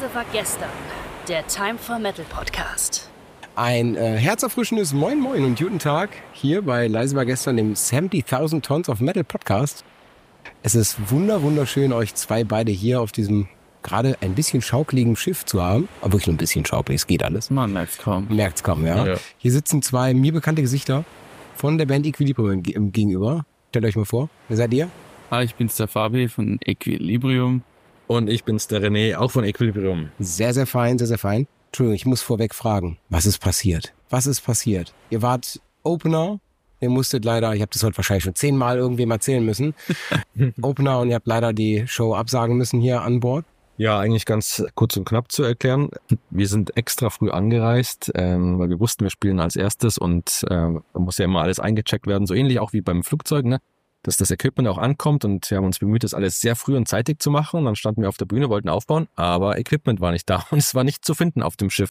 [0.00, 0.68] Leise war gestern.
[1.26, 3.10] Der Time for Metal Podcast.
[3.56, 8.62] Ein äh, herzerfrischendes Moin Moin und guten Tag hier bei Leise war gestern, dem 70.000
[8.62, 9.84] Tons of Metal Podcast.
[10.62, 13.48] Es ist wunder wunderschön, euch zwei beide hier auf diesem
[13.82, 15.88] gerade ein bisschen schaukeligen Schiff zu haben.
[16.00, 17.50] Aber wirklich nur ein bisschen schaukelig, es geht alles.
[17.50, 18.28] Man merkt's kaum.
[18.30, 19.04] Merkt's kaum, ja.
[19.04, 19.16] Ja.
[19.38, 21.04] Hier sitzen zwei mir bekannte Gesichter
[21.56, 23.44] von der Band Equilibrium gegenüber.
[23.70, 24.88] Stellt euch mal vor, wer seid ihr?
[25.32, 27.62] Hi, ich bin's der Fabi von Equilibrium.
[28.08, 30.08] Und ich bin's, der René, auch von Equilibrium.
[30.18, 31.46] Sehr, sehr fein, sehr, sehr fein.
[31.66, 33.92] Entschuldigung, ich muss vorweg fragen, was ist passiert?
[34.08, 34.94] Was ist passiert?
[35.10, 36.40] Ihr wart Opener,
[36.80, 39.74] ihr musstet leider, ich habe das heute wahrscheinlich schon zehnmal irgendwem erzählen müssen,
[40.62, 43.44] Opener und ihr habt leider die Show absagen müssen hier an Bord.
[43.76, 45.90] Ja, eigentlich ganz kurz und knapp zu erklären.
[46.30, 50.48] Wir sind extra früh angereist, ähm, weil wir wussten, wir spielen als erstes und äh,
[50.48, 53.58] da muss ja immer alles eingecheckt werden, so ähnlich auch wie beim Flugzeug, ne?
[54.02, 56.88] Dass das Equipment auch ankommt und wir haben uns bemüht, das alles sehr früh und
[56.88, 60.12] zeitig zu machen und dann standen wir auf der Bühne, wollten aufbauen, aber Equipment war
[60.12, 61.88] nicht da und es war nicht zu finden auf dem Schiff.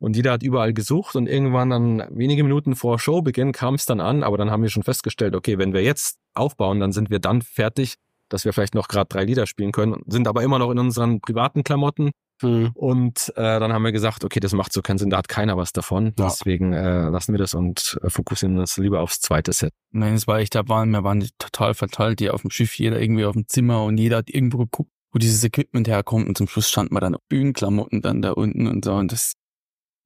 [0.00, 4.00] Und jeder hat überall gesucht und irgendwann dann wenige Minuten vor Showbeginn kam es dann
[4.00, 7.20] an, aber dann haben wir schon festgestellt, okay, wenn wir jetzt aufbauen, dann sind wir
[7.20, 7.94] dann fertig,
[8.28, 11.20] dass wir vielleicht noch gerade drei Lieder spielen können, sind aber immer noch in unseren
[11.20, 12.10] privaten Klamotten.
[12.42, 15.56] Und äh, dann haben wir gesagt, okay, das macht so keinen Sinn, da hat keiner
[15.56, 16.06] was davon.
[16.18, 16.26] Ja.
[16.26, 19.72] Deswegen äh, lassen wir das und äh, fokussieren uns lieber aufs zweite Set.
[19.92, 23.00] Nein, es war echt, da waren, wir waren total verteilt, hier auf dem Schiff, jeder
[23.00, 26.48] irgendwie auf dem Zimmer und jeder hat irgendwo geguckt, wo dieses Equipment herkommt und zum
[26.48, 29.34] Schluss standen wir dann auf Bühnenklamotten dann da unten und so und das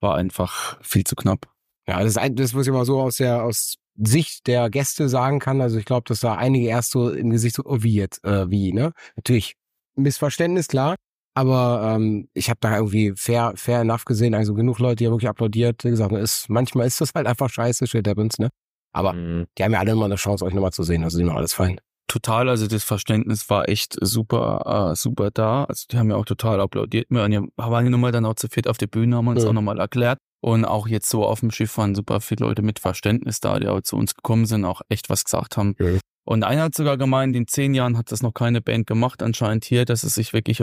[0.01, 1.51] war einfach viel zu knapp.
[1.89, 5.09] Ja, das ist ein, das, was ich mal so aus der aus Sicht der Gäste
[5.09, 5.61] sagen kann.
[5.61, 8.49] Also ich glaube, dass da einige erst so im Gesicht so, oh, wie jetzt, äh,
[8.51, 8.93] wie, ne?
[9.17, 9.55] Natürlich,
[9.97, 10.95] Missverständnis, klar.
[11.39, 15.13] Aber ähm, ich habe da irgendwie fair, fair enough gesehen, also genug Leute, die haben
[15.13, 18.49] wirklich applaudiert, die gesagt, ist, manchmal ist das halt einfach scheiße, shit happens, ne?
[18.93, 19.47] Aber Mhm.
[19.57, 21.53] die haben ja alle immer eine Chance, euch nochmal zu sehen, also die noch alles
[21.53, 21.81] fein.
[22.09, 25.65] Total, also das Verständnis war echt super, äh, super da.
[25.65, 27.07] Also die haben ja auch total applaudiert.
[27.11, 27.43] Wir waren ja,
[27.91, 29.51] nochmal dann auch zu viert auf der Bühne, haben uns Ja.
[29.51, 30.19] auch nochmal erklärt.
[30.41, 33.69] Und auch jetzt so auf dem Schiff waren super viele Leute mit Verständnis da, die
[33.69, 35.77] auch zu uns gekommen sind, auch echt was gesagt haben.
[35.79, 35.99] Ja.
[36.25, 39.65] Und einer hat sogar gemeint, in zehn Jahren hat das noch keine Band gemacht, anscheinend
[39.65, 40.63] hier, dass sie sich wirklich,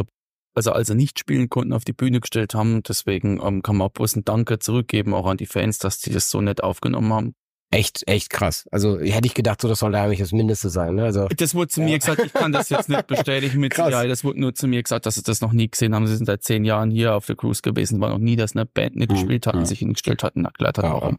[0.55, 2.81] also als sie nicht spielen konnten, auf die Bühne gestellt haben.
[2.83, 6.11] Deswegen ähm, kann man auch bloß ein Danke zurückgeben, auch an die Fans, dass die
[6.11, 7.35] das so nett aufgenommen haben.
[7.71, 8.65] Echt, echt krass.
[8.71, 11.03] Also hätte ich gedacht, so das soll eigentlich das Mindeste sein, ne?
[11.05, 13.88] Also Das wurde zu mir gesagt, ich kann das jetzt nicht bestätigen mit Krass.
[13.88, 14.09] Sicherheit.
[14.09, 16.07] Das wurde nur zu mir gesagt, dass sie das noch nie gesehen haben.
[16.07, 18.65] Sie sind seit zehn Jahren hier auf der Cruise gewesen, war noch nie, dass eine
[18.65, 19.15] Band nicht Mhm.
[19.15, 19.65] gespielt hat und Mhm.
[19.65, 20.94] sich hingestellt hat erklärt hat, Ja.
[20.94, 21.17] warum.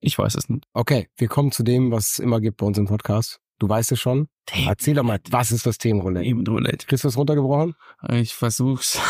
[0.00, 0.64] Ich weiß es nicht.
[0.74, 3.40] Okay, wir kommen zu dem, was es immer gibt bei uns im Podcast.
[3.58, 4.28] Du weißt es schon.
[4.66, 6.26] Erzähl doch mal, was ist das Themenroulette?
[6.26, 6.86] Eben Roulette.
[6.86, 7.74] Kriegst du das runtergebrochen?
[8.12, 9.00] Ich versuch's.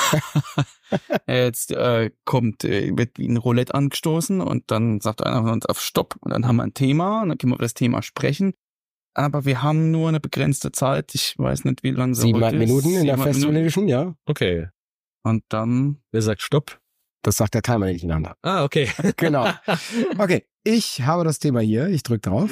[1.27, 5.67] Jetzt äh, kommt, äh, wird wie ein Roulette angestoßen und dann sagt einer von uns
[5.67, 8.03] auf Stopp und dann haben wir ein Thema und dann können wir über das Thema
[8.03, 8.55] sprechen.
[9.15, 11.15] Aber wir haben nur eine begrenzte Zeit.
[11.15, 12.69] Ich weiß nicht, wie lange so Siebeneinhalb heute ist.
[12.71, 13.57] Minuten in der Festival.
[13.57, 14.15] Edition, ja.
[14.27, 14.69] Okay.
[15.25, 16.79] Und dann Wer sagt Stopp?
[17.23, 18.29] Das sagt der Timer nicht in der Hand.
[18.29, 18.39] hat.
[18.43, 18.89] Ah, okay.
[19.17, 19.49] Genau.
[20.19, 21.89] Okay, ich habe das Thema hier.
[21.89, 22.51] Ich drücke drauf.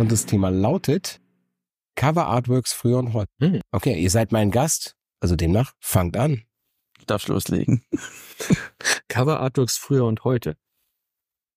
[0.00, 1.20] Und das Thema lautet
[1.94, 3.30] Cover Artworks früher und heute.
[3.38, 3.60] Hm.
[3.70, 4.96] Okay, ihr seid mein Gast.
[5.20, 6.44] Also demnach, fangt an.
[7.06, 7.84] darfst du loslegen.
[9.08, 10.56] Cover Artworks früher und heute.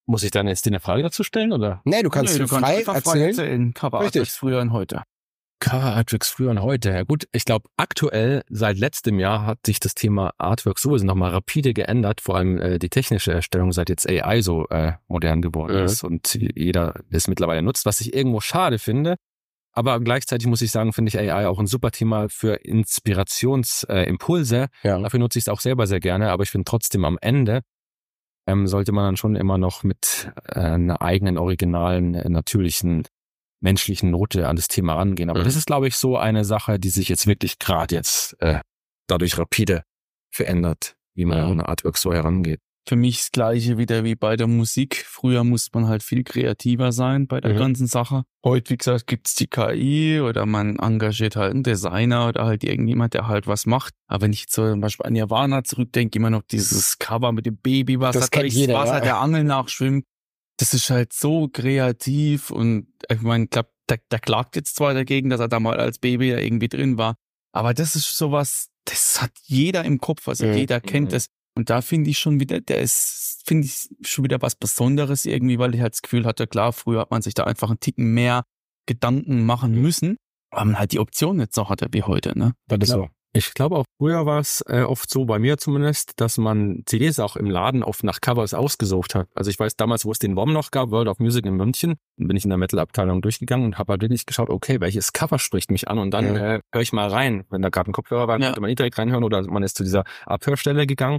[0.08, 1.82] Muss ich dann jetzt dir eine Frage dazu stellen oder?
[1.86, 3.74] Nee, du kannst Nee, frei einfach erzählen.
[3.74, 4.20] Cover Richtig.
[4.20, 5.04] Artworks früher und heute.
[5.72, 6.90] Artworks früher und heute.
[6.92, 11.32] Ja gut, ich glaube aktuell seit letztem Jahr hat sich das Thema Artwork sowieso nochmal
[11.32, 15.78] rapide geändert, vor allem äh, die technische Erstellung, seit jetzt AI so äh, modern geworden
[15.78, 15.86] Mhm.
[15.86, 19.16] ist und jeder es mittlerweile nutzt, was ich irgendwo schade finde.
[19.76, 24.68] Aber gleichzeitig muss ich sagen, finde ich AI auch ein super Thema für Inspirationsimpulse.
[24.84, 24.88] Äh.
[24.88, 25.00] Ja.
[25.00, 27.62] Dafür nutze ich es auch selber sehr gerne, aber ich finde trotzdem am Ende
[28.46, 33.04] ähm, sollte man dann schon immer noch mit äh, einer eigenen, originalen, äh, natürlichen,
[33.64, 35.30] menschlichen Note an das Thema rangehen.
[35.30, 35.46] Aber Mhm.
[35.46, 38.60] das ist, glaube ich, so eine Sache, die sich jetzt wirklich gerade jetzt äh,
[39.08, 39.84] dadurch rapide
[40.32, 41.48] verändert, wie man Ja.
[41.48, 42.60] an Artwork so herangeht.
[42.86, 45.06] Für mich das gleiche wieder wie bei der Musik.
[45.08, 47.58] Früher musste man halt viel kreativer sein bei der Mhm.
[47.58, 48.24] ganzen Sache.
[48.44, 53.14] Heute, wie gesagt, gibt's die KI oder man engagiert halt einen Designer oder halt irgendjemand,
[53.14, 53.94] der halt was macht.
[54.08, 57.56] Aber wenn ich so zum Beispiel an Nirvana zurückdenke, immer noch dieses Cover mit dem
[57.56, 59.00] Baby, was Das durchs jeder, Wasser ja.
[59.00, 60.04] der Angel nachschwimmt.
[60.58, 65.30] Das ist halt so kreativ und ich meine, glaub, der, der klagt jetzt zwar dagegen,
[65.30, 67.16] dass er da mal als Baby da irgendwie drin war,
[67.54, 70.54] aber das ist sowas, das hat jeder im Kopf, also Mhm.
[70.54, 71.18] jeder kennt Mhm.
[71.18, 71.28] es.
[71.56, 75.60] Und da finde ich schon wieder, der ist, finde ich schon wieder was Besonderes irgendwie,
[75.60, 78.14] weil ich halt das Gefühl hatte, klar, früher hat man sich da einfach einen Ticken
[78.14, 78.44] mehr
[78.88, 80.18] Gedanken machen müssen,
[80.52, 82.54] weil man halt die Option nicht so hatte wie heute, ne?
[82.68, 83.10] Das ist so.
[83.36, 87.18] Ich glaube auch früher war es äh, oft so, bei mir zumindest, dass man CDs
[87.20, 89.28] auch im Laden oft nach Covers ausgesucht hat.
[89.34, 91.96] Also ich weiß damals, wo es den WOM noch gab, World of Music in München,
[92.18, 95.72] bin ich in der Metal-Abteilung durchgegangen und habe halt wirklich geschaut, okay, welches Cover spricht
[95.72, 96.36] mich an und dann Mhm.
[96.36, 97.44] äh, höre ich mal rein.
[97.50, 98.48] Wenn da gerade ein Kopfhörer war, Ja.
[98.50, 101.18] konnte man nicht direkt reinhören oder man ist zu dieser Abhörstelle gegangen.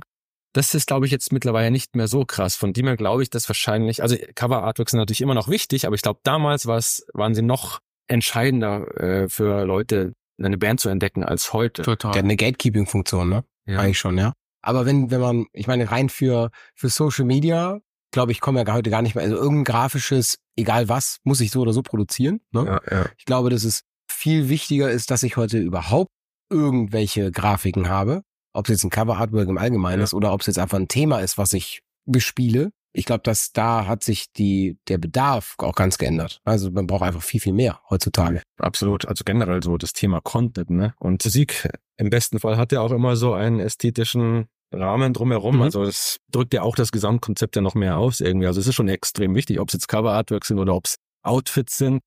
[0.53, 2.55] Das ist, glaube ich, jetzt mittlerweile nicht mehr so krass.
[2.55, 5.97] Von dem her glaube ich, dass wahrscheinlich, also Cover-Artworks sind natürlich immer noch wichtig, aber
[5.97, 11.25] ich glaube, damals war's, waren sie noch entscheidender äh, für Leute, eine Band zu entdecken
[11.25, 11.83] als heute.
[11.83, 12.13] Total.
[12.13, 13.45] Der hat eine Gatekeeping-Funktion, ne?
[13.67, 13.81] Ja.
[13.81, 14.33] Eigentlich schon, ja.
[14.63, 18.73] Aber wenn, wenn man, ich meine, rein für, für Social Media, glaube ich, kommen ja
[18.73, 22.41] heute gar nicht mehr, also irgendein grafisches, egal was, muss ich so oder so produzieren.
[22.53, 22.65] Ne?
[22.67, 23.07] Ja, ja.
[23.19, 26.11] Ich glaube, dass es viel wichtiger ist, dass ich heute überhaupt
[26.51, 28.23] irgendwelche Grafiken habe.
[28.53, 30.05] Ob es jetzt ein Cover-Artwork im Allgemeinen Ja.
[30.05, 32.71] ist oder ob es jetzt einfach ein Thema ist, was ich bespiele.
[32.97, 36.41] Ich glaube, dass da hat sich die, der Bedarf auch ganz geändert.
[36.45, 38.41] Also man braucht einfach viel, viel mehr heutzutage.
[38.59, 39.07] Absolut.
[39.07, 40.95] Also generell so das Thema Content, ne?
[41.01, 45.57] Und Musik im besten Fall hat ja auch immer so einen ästhetischen Rahmen drumherum.
[45.57, 45.63] Mhm.
[45.63, 48.47] Also das drückt ja auch das Gesamtkonzept ja noch mehr aus irgendwie.
[48.47, 50.95] Also es ist schon extrem wichtig, ob es jetzt Cover-Artworks sind oder ob es
[51.25, 52.01] Outfits sind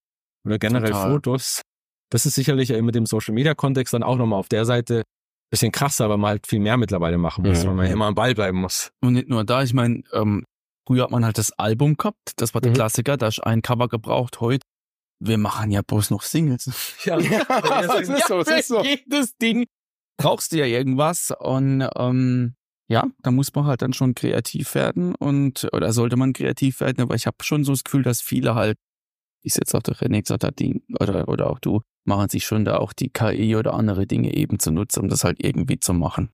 [0.46, 1.12] oder generell Total.
[1.12, 1.62] Fotos.
[2.10, 5.04] Das ist sicherlich mit dem Social-Media-Kontext dann auch nochmal auf der Seite
[5.50, 7.68] bisschen krasser, weil man halt viel mehr mittlerweile machen muss, Mhm.
[7.68, 8.92] weil man ja immer am Ball bleiben muss.
[9.02, 10.44] Und nicht nur da, ich meine, ähm,
[10.88, 12.76] früher hat man halt das Album gehabt, das war der Mhm.
[12.76, 14.40] Klassiker, da ist ein Cover gebraucht.
[14.40, 14.66] Heute,
[15.20, 16.70] wir machen ja bloß noch Singles.
[17.06, 18.84] Ja, das ist so, das ist so.
[18.84, 19.66] Jedes Ding
[20.18, 22.56] brauchst du ja irgendwas und ähm,
[22.90, 27.02] ja, da muss man halt dann schon kreativ werden und oder sollte man kreativ werden,
[27.02, 28.78] aber ich habe schon so das Gefühl, dass viele halt,
[29.44, 32.64] es jetzt auch der René gesagt hat, die, oder, oder auch du, machen sich schon
[32.66, 36.30] da auch die KI oder andere Dinge eben zunutze, um das halt irgendwie zu machen.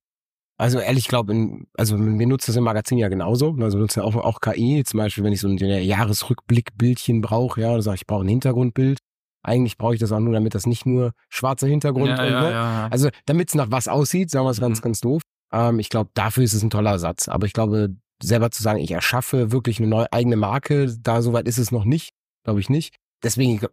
[0.63, 1.33] Also ehrlich, ich glaube,
[1.77, 3.53] also wir nutzen das im Magazin ja genauso.
[3.59, 4.83] Also wir nutzen ja auch, auch KI.
[4.85, 8.99] Zum Beispiel, wenn ich so ein Jahresrückblickbildchen brauche, ja, oder sage ich brauche ein Hintergrundbild.
[9.45, 12.51] Eigentlich brauche ich das auch nur, damit das nicht nur schwarzer Hintergrund und, ne?
[12.51, 12.87] ja.
[12.89, 14.83] Also damit es nach was aussieht, sagen wir es ganz, Mhm.
[14.83, 15.21] ganz doof.
[15.51, 17.27] Ähm, ich glaube, dafür ist es ein toller Satz.
[17.27, 17.93] Aber ich glaube,
[18.23, 21.83] selber zu sagen, ich erschaffe wirklich eine neue eigene Marke, da soweit ist es noch
[21.83, 22.11] nicht,
[22.45, 22.95] glaube ich nicht.
[23.21, 23.67] Deswegen ich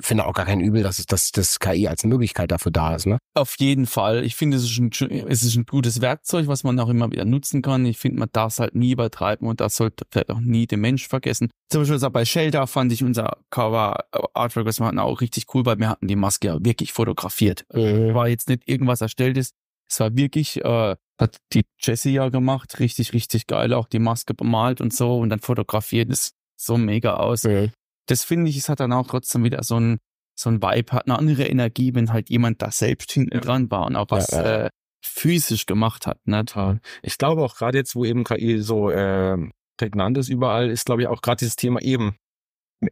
[0.00, 3.06] finde auch gar kein Übel, dass dass das KI als Möglichkeit dafür da ist.
[3.06, 3.18] Ne?
[3.34, 4.24] Auf jeden Fall.
[4.24, 4.90] Ich finde, es ist, ein,
[5.28, 7.86] es ist ein gutes Werkzeug, was man auch immer wieder nutzen kann.
[7.86, 10.80] Ich finde, man darf es halt nie übertreiben und das sollte vielleicht auch nie den
[10.80, 11.50] Mensch vergessen.
[11.70, 15.46] Zum Beispiel bei Shelter fand ich unser Cover äh, Artwork, was wir hatten, auch richtig
[15.54, 17.64] cool, weil wir hatten die Maske ja wirklich fotografiert.
[18.14, 19.52] War jetzt nicht irgendwas erstelltes.
[19.88, 24.34] Es war wirklich, äh, hat die Jessie ja gemacht, richtig, richtig geil, auch die Maske
[24.34, 26.10] bemalt und so und dann fotografiert.
[26.10, 27.44] Das so mega aus
[28.08, 29.98] das finde ich, es hat dann auch trotzdem wieder so ein,
[30.38, 33.86] so ein Vibe, hat eine andere Energie, wenn halt jemand da selbst hinten dran war
[33.86, 34.64] und auch was Ja, ja.
[34.66, 34.70] Äh,
[35.04, 36.18] physisch gemacht hat.
[36.26, 36.44] Ne?
[36.44, 36.80] Total.
[37.02, 39.36] Ich glaube auch gerade jetzt, wo eben KI so äh,
[39.78, 42.16] prägnant ist überall, ist glaube ich auch gerade dieses Thema eben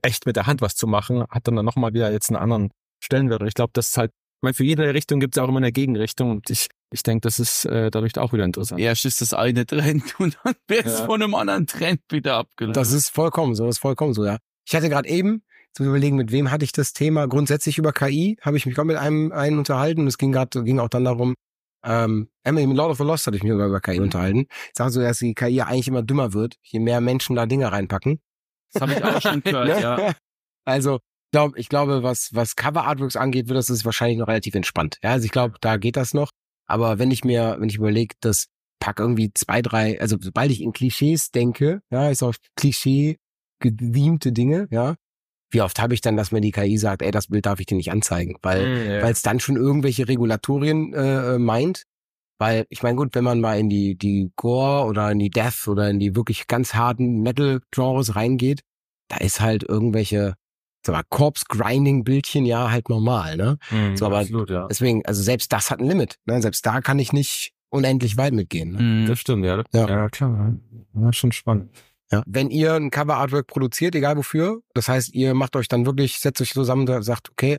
[0.03, 2.71] echt mit der Hand was zu machen, hat dann nochmal wieder jetzt einen anderen
[3.03, 3.43] Stellenwert.
[3.43, 5.59] Und ich glaube, das ist halt, ich meine, für jede Richtung gibt es auch immer
[5.59, 8.81] eine Gegenrichtung und ich, ich denke, das ist äh, dadurch auch wieder interessant.
[8.81, 11.07] Erst ist das eine Trend und dann wird es Ja.
[11.07, 12.77] von einem anderen Trend wieder abgelöst.
[12.77, 14.39] Das ist vollkommen so, das ist vollkommen so, ja.
[14.67, 15.43] Ich hatte gerade eben,
[15.73, 18.87] zu überlegen, mit wem hatte ich das Thema grundsätzlich über KI, habe ich mich gerade
[18.87, 21.35] mit einem einen unterhalten und es ging gerade, ging auch dann darum,
[21.85, 24.47] ähm, Emily mit Lord of the Lost hatte ich mich über, KI unterhalten.
[24.51, 27.71] Ich sage so, dass die KI eigentlich immer dümmer wird, je mehr Menschen da Dinge
[27.71, 28.21] reinpacken.
[28.73, 30.15] das habe ich auch schon gehört, ja.
[30.65, 34.29] Also, ich glaube, ich glaube, was, was Cover Artworks angeht, wird das ist wahrscheinlich noch
[34.29, 34.99] relativ entspannt.
[35.05, 36.31] Ja, also ich glaube, da geht das noch.
[36.67, 38.47] Aber wenn ich mir, wenn ich überlege, dass
[38.81, 43.19] pack irgendwie zwei, drei, also sobald ich in Klischees denke, ja, ist auch Klischee
[43.60, 44.94] gediemte Dinge, ja.
[45.51, 47.67] Wie oft habe ich dann, dass mir die KI sagt, ey, das Bild darf ich
[47.67, 51.84] dir nicht anzeigen, weil Mhm, weil es dann schon irgendwelche Regulatorien äh, meint.
[52.39, 55.69] Weil ich meine, gut, wenn man mal in die die Gore oder in die Death
[55.69, 58.60] oder in die wirklich ganz harten Metal-Genres reingeht,
[59.08, 60.34] da ist halt irgendwelche
[60.84, 63.56] sag mal, Corpse-Grinding-Bildchen ja halt normal, ne?
[63.70, 64.67] Mhm, So, aber absolut, ja.
[64.69, 66.17] Deswegen, also selbst das hat ein Limit.
[66.27, 66.41] Ne?
[66.43, 68.72] Selbst da kann ich nicht unendlich weit mitgehen.
[68.72, 68.82] Ne?
[68.82, 69.06] Mhm.
[69.06, 69.63] Das stimmt, ja.
[69.72, 69.89] Ja.
[69.89, 70.55] Ja, klar.
[70.94, 71.70] Ja, schon spannend.
[72.13, 72.22] Ja.
[72.27, 76.41] Wenn ihr ein Cover-Artwork produziert, egal wofür, das heißt, ihr macht euch dann wirklich, setzt
[76.41, 77.58] euch zusammen und sagt, okay,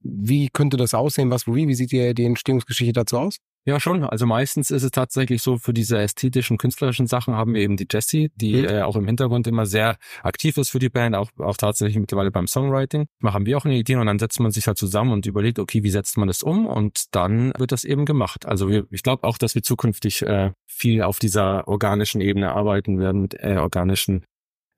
[0.00, 3.38] wie könnte das aussehen, was, wo, wie, wie sieht die, die Entstehungsgeschichte dazu aus?
[3.64, 4.02] Ja, schon.
[4.02, 7.86] Also meistens ist es tatsächlich so, für diese ästhetischen, künstlerischen Sachen haben wir eben die
[7.90, 8.64] Jessie, die Mhm.
[8.64, 12.30] äh, auch im Hintergrund immer sehr aktiv ist für die Band, auch, auch tatsächlich mittlerweile
[12.30, 13.08] beim Songwriting.
[13.18, 15.82] Machen wir auch eine Idee und dann setzt man sich halt zusammen und überlegt, okay,
[15.82, 16.66] wie setzt man das um?
[16.66, 18.46] Und dann wird das eben gemacht.
[18.46, 22.98] Also wir, ich glaube auch, dass wir zukünftig äh, viel auf dieser organischen Ebene arbeiten
[22.98, 24.24] werden, mit äh, organischen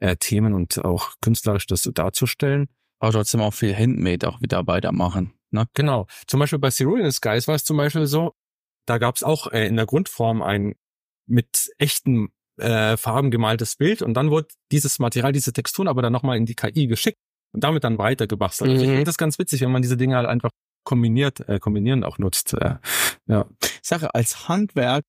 [0.00, 2.66] äh, Themen und auch künstlerisch das darzustellen.
[3.00, 5.32] Aber trotzdem auch viel Handmade auch wieder weitermachen.
[5.50, 5.66] Ne?
[5.74, 6.06] Genau.
[6.26, 8.34] Zum Beispiel bei Cerulean Skies war es zum Beispiel so,
[8.86, 10.74] da gab es auch äh, in der Grundform ein
[11.26, 12.28] mit echten
[12.58, 16.44] äh, Farben gemaltes Bild und dann wurde dieses Material, diese Texturen aber dann nochmal in
[16.46, 17.18] die KI geschickt
[17.52, 18.70] und damit dann weiter gebastelt.
[18.70, 18.92] Also ich Mhm.
[18.94, 20.50] finde das ganz witzig, wenn man diese Dinge halt einfach
[20.84, 22.54] kombiniert, äh, kombinieren auch nutzt.
[22.54, 22.76] Äh,
[23.26, 23.46] ja.
[23.82, 25.04] Sache, als Handwerk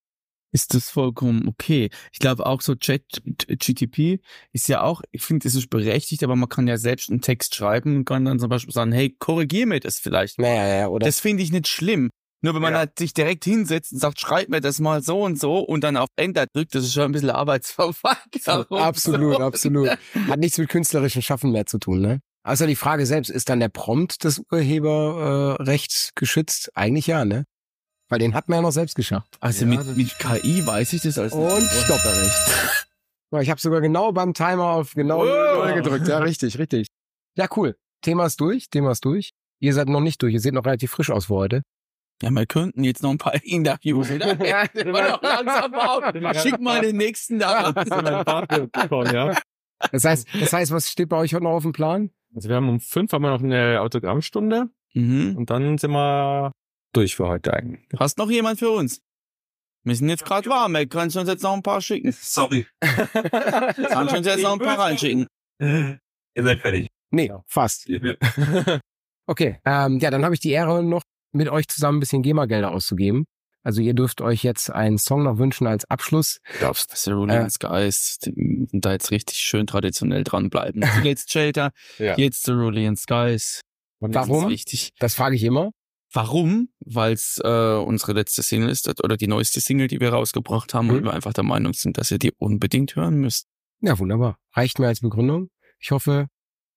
[0.51, 1.89] ist das vollkommen okay.
[2.12, 3.03] Ich glaube auch so Chat
[3.48, 4.20] GTP
[4.51, 7.55] ist ja auch, ich finde, es ist berechtigt, aber man kann ja selbst einen Text
[7.55, 10.39] schreiben und kann dann zum Beispiel sagen, hey, korrigier mir das vielleicht.
[10.39, 11.05] Naja, ja, oder?
[11.05, 12.10] Das finde ich nicht schlimm.
[12.43, 12.79] Nur wenn man Ja.
[12.79, 15.96] halt sich direkt hinsetzt und sagt, schreib mir das mal so und so und dann
[15.96, 18.79] auf Enter drückt, das ist schon ein bisschen Arbeitsverweigerung.
[18.79, 19.43] absolut, So.
[19.43, 19.89] absolut.
[20.27, 22.20] Hat nichts mit künstlerischem Schaffen mehr zu tun, ne?
[22.43, 26.72] Außer die Frage selbst, ist dann der Prompt des Urheberrechts geschützt?
[26.75, 27.46] Eigentlich ja, ne?
[28.12, 29.38] Weil den hat man ja noch selbst geschafft.
[29.39, 32.01] Also Ja, mit, mit KI weiß ich das als Und stopp.
[33.41, 35.74] Ich habe sogar genau beim Timer auf genau Oh.
[35.74, 36.08] gedrückt.
[36.10, 36.88] Ja, richtig, richtig.
[37.38, 37.77] Ja, cool.
[38.01, 39.32] Thema ist durch, Thema ist durch.
[39.62, 40.34] Ihr seid noch nicht durch.
[40.34, 41.62] Ihr seht noch relativ frisch aus für heute.
[42.22, 44.38] Ja, wir könnten jetzt noch ein paar Interviews, oder?
[44.46, 44.65] Ja.
[46.34, 47.72] Schick mal den nächsten da.
[49.91, 52.12] Das heißt, das heißt, was steht bei euch heute noch auf dem Plan?
[52.36, 55.38] Also wir haben um fünf haben wir noch eine Autogrammstunde Mhm.
[55.38, 56.51] und dann sind wir
[56.93, 57.81] durch für heute eigentlich.
[58.00, 59.01] Hast noch jemand für uns?
[59.83, 60.86] Wir sind jetzt gerade warm, ey.
[60.88, 62.12] Kannst du uns jetzt noch ein paar schicken?
[62.21, 62.67] Sorry.
[62.81, 65.27] Kannst du uns jetzt noch ein paar reinschicken?
[65.60, 66.88] Ihr seid fertig.
[67.12, 67.89] Nee, fast.
[69.27, 72.71] Okay, ähm, ja, dann habe ich die Ehre noch mit euch zusammen ein bisschen GEMA-Gelder
[72.71, 73.25] auszugeben.
[73.63, 76.39] Also ihr dürft euch jetzt einen Song noch wünschen als Abschluss.
[76.60, 76.89] darfst.
[76.98, 77.50] Cerulean Äh.
[77.50, 80.83] Skies, die- da jetzt richtig schön traditionell dranbleiben.
[81.03, 82.17] Jetzt Shelter, Ja.
[82.17, 83.62] jetzt Cerulean Skies.
[84.01, 84.45] Das Warum?
[84.45, 84.89] ist wichtig.
[85.00, 85.71] Das frage ich immer.
[86.13, 86.70] Warum?
[86.80, 90.88] Weil es äh, unsere letzte Single ist oder die neueste Single, die wir rausgebracht haben
[90.88, 90.94] Mhm.
[90.96, 93.48] und wir einfach der Meinung sind, dass ihr die unbedingt hören müsst.
[93.82, 94.38] Ja, wunderbar.
[94.53, 95.50] Reicht mir als Begründung.
[95.80, 96.27] Ich hoffe,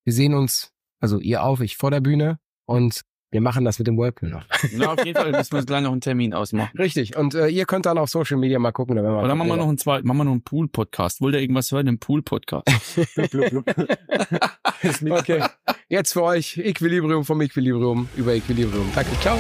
[0.04, 3.02] wir sehen uns, also ihr auf, ich vor der Bühne und
[3.34, 4.44] wir machen das mit dem Whirlpool noch.
[4.74, 6.70] Na, auf jeden Fall müssen wir uns gleich noch einen Termin ausmachen.
[6.78, 7.16] Richtig.
[7.16, 8.94] Und äh, ihr könnt dann auf Social Media mal gucken.
[8.94, 11.20] Dann Oder machen wir noch einen zweiten, machen wir noch einen Pool-Podcast.
[11.20, 11.88] Wollt ihr irgendwas hören?
[11.88, 12.64] Einen Pool-Podcast.
[15.10, 15.42] Okay.
[15.88, 18.86] Jetzt für euch Equilibrium vom Equilibrium über Equilibrium.
[18.94, 19.18] Danke.
[19.20, 19.38] Ciao.